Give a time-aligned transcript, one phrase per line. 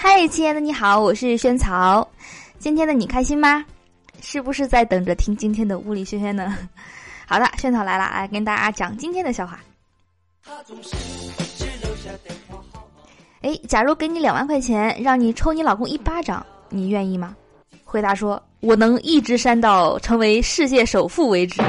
[0.00, 2.08] 嗨，亲爱的，你好，我是萱草。
[2.60, 3.64] 今天的你开心吗？
[4.20, 6.56] 是不是在等着听今天的物理萱萱呢？
[7.26, 9.58] 好的，萱草来了，来跟大家讲今天的笑话。
[13.40, 17.34] 哎，假如给你两万块钱，让你抽你老公一巴掌，你愿意吗？
[17.84, 21.60] 回答说：“我能一直扇到成为世界首富为止。”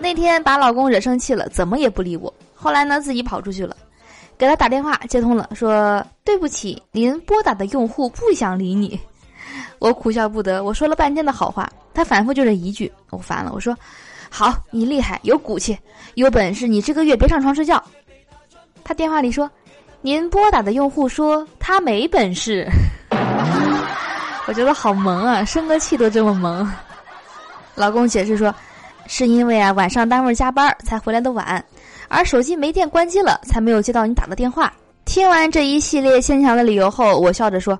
[0.00, 2.34] 那天把老公惹生气了，怎么也不理我。
[2.56, 3.76] 后来呢，自己跑出去了，
[4.40, 8.98] 给他打电话接通了，说：“对不起，您拨打的用户不想理你。”
[9.78, 13.52] 我苦笑不得，我说了半天的好话，他反复就这一句，我烦了。
[13.52, 13.76] 我说
[14.32, 15.78] ：“好，你厉害，有骨气，
[16.14, 17.84] 有本事，你这个月别上床睡觉。”
[18.82, 19.50] 他电话里说
[20.00, 22.66] ：“您拨打的用户说他没本事。
[24.48, 26.66] ”我觉得好萌啊，生个气都这么萌。
[27.74, 28.54] 老公解释说
[29.12, 31.62] ：“是因为啊，晚上单位加班才回来的晚，
[32.06, 34.72] 而手机没电关机了，才没有接到你打的电话。”
[35.04, 37.76] 听完这一系列牵强的理由后，我笑着说。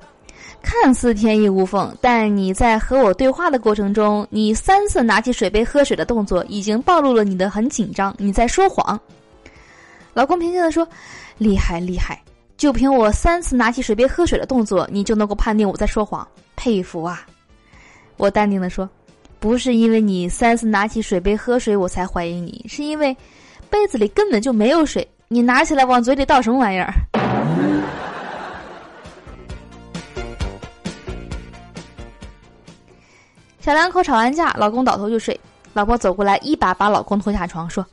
[0.60, 8.98] 看似天衣无缝，但你在和我对话的过程中，你三次拿起水杯喝水的动作已经暴露了你的很紧张，你在说谎。
[10.12, 10.86] 老公平静地说
[11.38, 12.20] ：“厉害厉害，
[12.56, 17.24] 就凭我三次拿起水杯喝水的动作，你就能够判定我在说谎，佩服啊！”
[18.18, 18.86] 我淡定地说
[19.40, 23.16] ：“不是因为你三次拿起水杯喝水我才怀疑你，是因为
[23.70, 26.92] 杯子里根本就没有水，你拿起来往嘴里倒什么玩意儿？”
[33.60, 35.38] 小两口吵完架，老公倒头就睡，
[35.72, 37.84] 老婆走过来，一把把老公拖下床，说：“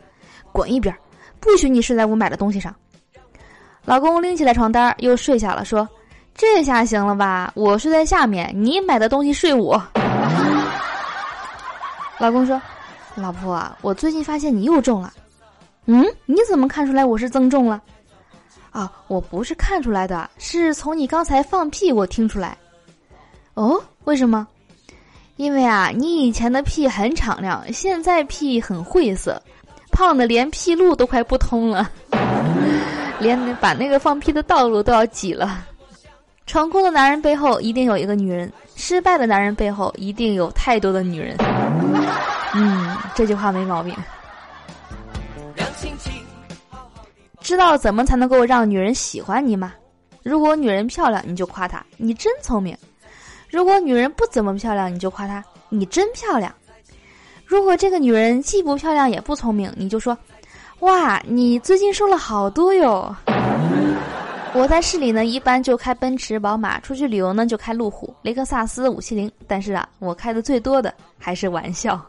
[0.52, 0.94] 滚一边，
[1.40, 2.76] 不许你睡在我买的东西上。”
[3.86, 5.88] 老公拎起来床单又睡下了，说
[6.36, 7.52] ：“这下行了吧？
[7.54, 9.82] 我睡在下面，你买的东西睡我。”
[12.20, 12.60] 老公说
[13.16, 15.14] ：“老婆啊，我最近发现你又重了。”
[15.86, 17.82] 嗯，你怎么看出来我是增重了？
[18.72, 22.58] 啊，我不是看出来的，是从你刚才放屁我听出来。
[23.54, 24.46] 哦，为什么？
[25.36, 29.42] 因为啊，你以前的屁很敞亮，现在屁很晦涩，
[29.92, 31.90] 胖的连屁路都快不通了，
[33.20, 35.64] 连把那个放屁的道路都要挤了。
[36.48, 41.36] 成功的男人背后一定有一个女人，失败的男人背后一定有太多的女人。
[42.56, 43.94] 嗯，这句话没毛病。
[47.42, 49.74] 知道怎么才能够让女人喜欢你吗？
[50.24, 52.76] 如果女人漂亮，你就夸她，你真聪明。
[53.50, 56.54] 如果女人不怎么漂亮，你就夸她，你真漂亮。
[57.46, 60.18] 如果这个女人既不漂亮也不聪明，你就说，
[60.80, 63.16] 哇，你最近瘦了好多哟。
[64.54, 69.32] 我在市里呢，一般就开奔驰、宝马；出去旅游呢，就开路虎、雷克萨斯、五七零。
[69.46, 72.00] 但是啊，我开的最多的还是玩笑。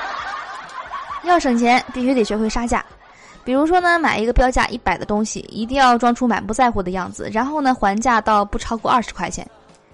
[1.24, 2.84] 要省钱，必须得学会杀价。
[3.42, 9.44] 比如说呢，买一个标价一百的东西，一定要装出满不在乎的样子，然后呢，还价到不超过二十块钱。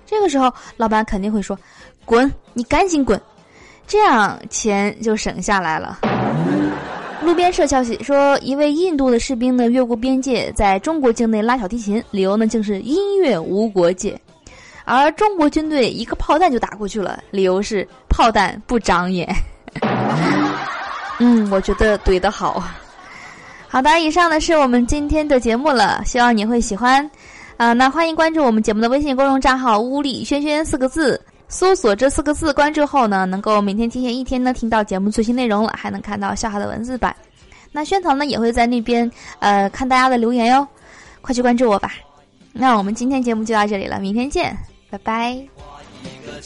[0.05, 1.59] 这个时候，老板肯定会说
[2.05, 3.21] ：“滚，你赶紧滚！”
[3.87, 6.01] 这样钱就省下来了。
[7.27, 14.17] 路边社消息说，一位印度的士兵呢越过边界，在中国境内拉小提琴，理由呢竟是音乐无国界，
[14.85, 19.29] 而中国军队一个炮弹就打过去了，理由是炮弹不长眼。
[21.19, 22.63] 嗯，我觉得怼得好。
[23.67, 27.11] 好的，以上呢是我们今天的节目了，希望你会喜欢。
[27.57, 37.15] 啊，那欢迎关注我们节目的微信公众账号“屋里轩轩”四个字，搜索这四个字，关注后呢，能够每天提前一天呢听到节目最新内容了，还能看到笑话的文字版。
[37.73, 40.67] 那萱草呢也会在那边呃看大家的留言哟，
[41.21, 41.93] 快去关注我吧。
[42.53, 44.57] 那我们今天节目就到这里了，明天见，
[44.91, 45.31] 拜拜。
[45.31, 45.47] 一
[46.27, 46.41] 个